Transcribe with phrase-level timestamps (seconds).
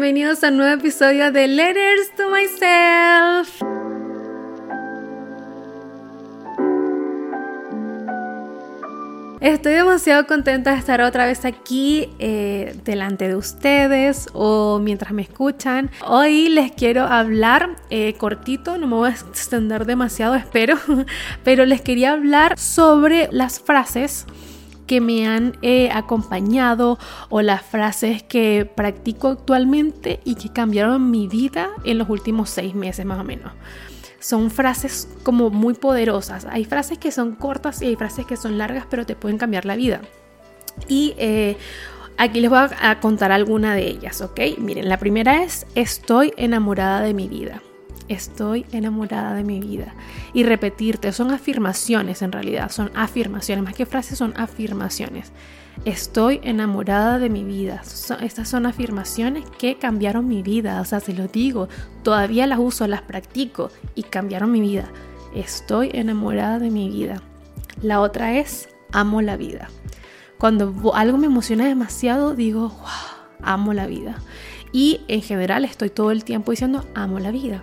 [0.00, 3.60] bienvenidos a un nuevo episodio de Letters to Myself.
[9.42, 15.20] Estoy demasiado contenta de estar otra vez aquí eh, delante de ustedes o mientras me
[15.20, 15.90] escuchan.
[16.06, 20.78] Hoy les quiero hablar eh, cortito, no me voy a extender demasiado, espero,
[21.44, 24.24] pero les quería hablar sobre las frases
[24.90, 26.98] que me han eh, acompañado
[27.28, 32.74] o las frases que practico actualmente y que cambiaron mi vida en los últimos seis
[32.74, 33.52] meses más o menos.
[34.18, 36.44] Son frases como muy poderosas.
[36.46, 39.64] Hay frases que son cortas y hay frases que son largas, pero te pueden cambiar
[39.64, 40.00] la vida.
[40.88, 41.56] Y eh,
[42.18, 44.40] aquí les voy a contar alguna de ellas, ¿ok?
[44.58, 47.62] Miren, la primera es, estoy enamorada de mi vida
[48.08, 49.94] estoy enamorada de mi vida.
[50.32, 55.32] Y repetirte, son afirmaciones en realidad, son afirmaciones, más que frases son afirmaciones.
[55.84, 57.82] Estoy enamorada de mi vida.
[58.20, 61.68] estas son afirmaciones que cambiaron mi vida, o sea, se lo digo,
[62.02, 64.88] todavía las uso, las practico y cambiaron mi vida.
[65.34, 67.22] Estoy enamorada de mi vida.
[67.82, 69.68] La otra es, amo la vida.
[70.38, 74.16] Cuando algo me emociona demasiado, digo, wow, amo la vida.
[74.72, 77.62] Y en general estoy todo el tiempo diciendo, amo la vida.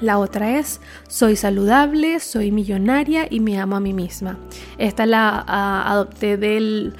[0.00, 4.38] La otra es, soy saludable, soy millonaria y me amo a mí misma.
[4.78, 5.38] Esta la
[5.86, 6.94] adopté del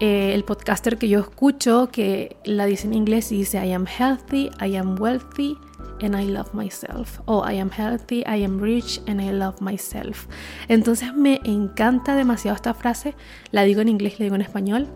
[0.00, 3.86] eh, el podcaster que yo escucho, que la dice en inglés y dice, I am
[3.86, 5.56] healthy, I am wealthy,
[6.02, 7.20] and I love myself.
[7.26, 10.26] O I am healthy, I am rich, and I love myself.
[10.66, 13.14] Entonces me encanta demasiado esta frase.
[13.52, 14.88] La digo en inglés, la digo en español.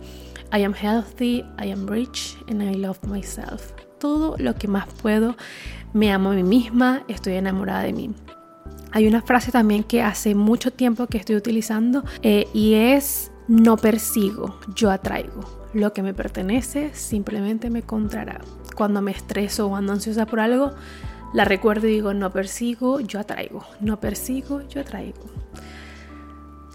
[0.53, 3.86] I am healthy, I am rich, and I love myself.
[3.99, 5.37] Todo lo que más puedo
[5.93, 8.15] me amo a mí misma, estoy enamorada de mí.
[8.93, 13.77] Hay una frase también que hace mucho tiempo que estoy utilizando eh, y es no
[13.77, 15.41] persigo, yo atraigo.
[15.73, 18.41] Lo que me pertenece simplemente me encontrará.
[18.75, 20.73] Cuando me estreso o ando ansiosa por algo,
[21.33, 23.65] la recuerdo y digo, no persigo, yo atraigo.
[23.81, 25.25] No persigo, yo atraigo.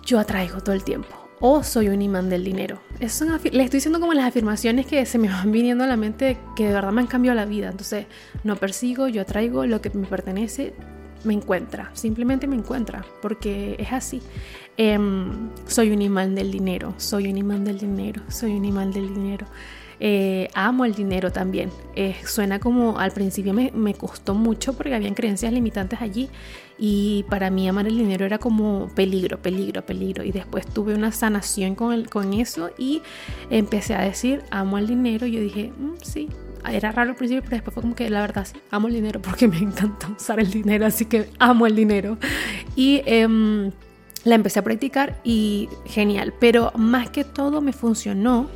[0.05, 2.79] Yo atraigo todo el tiempo o soy un imán del dinero.
[2.99, 6.37] Eso le estoy diciendo como las afirmaciones que se me van viniendo a la mente
[6.55, 7.69] que de verdad me han cambiado la vida.
[7.69, 8.05] Entonces,
[8.43, 10.73] no persigo, yo atraigo lo que me pertenece,
[11.23, 14.21] me encuentra, simplemente me encuentra, porque es así.
[14.77, 19.13] Em, soy un imán del dinero, soy un imán del dinero, soy un imán del
[19.13, 19.47] dinero.
[20.03, 21.69] Eh, amo el dinero también.
[21.95, 26.27] Eh, suena como al principio me, me, costó mucho porque habían creencias limitantes allí
[26.79, 30.23] y para mí amar el dinero era como peligro, peligro, peligro.
[30.23, 33.03] Y después tuve una sanación con, el, con eso y
[33.51, 35.27] empecé a decir amo el dinero.
[35.27, 36.29] Y yo dije, mm, sí,
[36.67, 39.21] era raro al principio, pero después fue como que la verdad sí, amo el dinero
[39.21, 42.17] porque me encanta usar el dinero, así que amo el dinero.
[42.75, 43.69] Y em,
[44.23, 48.49] la empecé a practicar y genial, pero más que todo me funcionó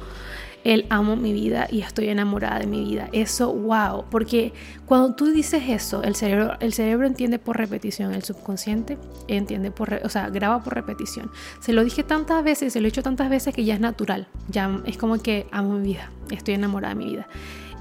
[0.66, 3.08] el amo mi vida y estoy enamorada de mi vida.
[3.14, 4.52] Eso, wow, porque
[4.88, 9.94] cuando tú dices eso, el cerebro, el cerebro entiende por repetición, el subconsciente entiende por,
[10.04, 11.30] o sea, graba por repetición.
[11.60, 14.28] Se lo dije tantas veces, se lo he hecho tantas veces que ya es natural,
[14.50, 17.28] ya es como que amo mi vida, estoy enamorada de mi vida.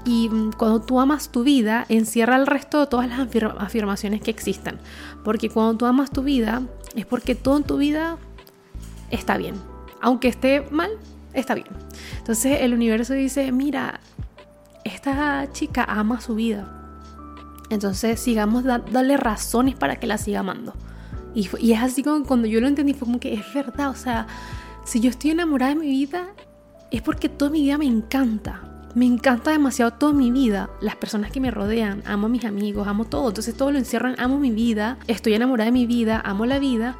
[0.05, 3.19] Y mm, cuando tú amas tu vida, encierra el resto de todas las
[3.57, 4.79] afirmaciones que existan.
[5.23, 6.61] Porque cuando tú amas tu vida,
[6.95, 8.17] es porque todo en tu vida
[9.09, 9.55] está bien.
[10.01, 10.91] Aunque esté mal,
[11.35, 11.67] está bien.
[12.17, 13.99] Entonces el universo dice, mira,
[14.83, 16.71] esta chica ama su vida.
[17.69, 20.73] Entonces sigamos dándole razones para que la siga amando.
[21.33, 23.95] Y, y, es así como cuando yo lo entendí, fue como que es verdad, o
[23.95, 24.25] sea,
[24.85, 26.27] si yo estoy enamorada de mi vida,
[26.91, 28.61] es porque toda mi vida me encanta.
[28.93, 32.87] Me encanta demasiado toda mi vida, las personas que me rodean, amo a mis amigos,
[32.87, 33.27] amo todo.
[33.27, 36.95] Entonces todo lo encierran, amo mi vida, estoy enamorada de mi vida, amo la vida.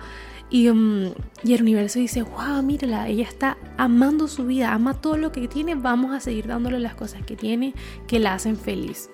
[0.55, 1.07] Mm,
[1.43, 5.47] y, el universo dice, wow, mírala, ella está amando su vida, ama todo lo que
[5.49, 7.73] tiene, vamos a seguir dándole las cosas que tiene
[8.07, 9.09] que la hacen feliz.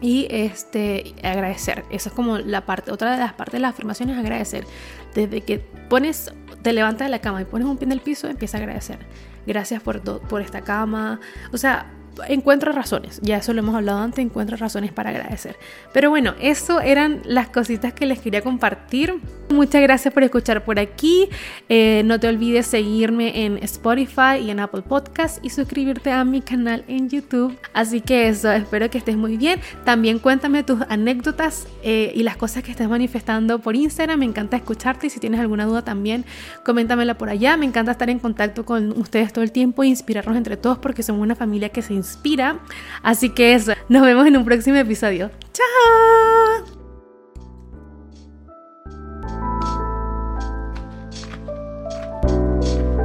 [0.00, 4.18] Y este, agradecer, esa es como la parte, otra de las partes de las afirmaciones,
[4.18, 4.66] agradecer.
[5.14, 6.32] Desde que pones,
[6.62, 8.98] te levantas de la cama y pones un pie en el piso, empieza a agradecer.
[9.46, 11.20] Gracias por, por esta cama.
[11.52, 11.92] O sea,
[12.28, 15.56] encuentra razones, ya eso lo hemos hablado antes, encuentra razones para agradecer.
[15.92, 19.14] Pero bueno, eso eran las cositas que les quería compartir.
[19.48, 21.28] Muchas gracias por escuchar por aquí.
[21.68, 26.40] Eh, no te olvides seguirme en Spotify y en Apple Podcast y suscribirte a mi
[26.40, 27.56] canal en YouTube.
[27.72, 29.60] Así que eso, espero que estés muy bien.
[29.84, 34.18] También cuéntame tus anécdotas eh, y las cosas que estás manifestando por Instagram.
[34.18, 36.24] Me encanta escucharte y si tienes alguna duda también,
[36.64, 37.56] coméntamela por allá.
[37.56, 41.02] Me encanta estar en contacto con ustedes todo el tiempo e inspirarnos entre todos porque
[41.02, 42.58] somos una familia que se inspira.
[43.02, 45.30] Así que eso, nos vemos en un próximo episodio.
[45.52, 46.35] ¡Chao!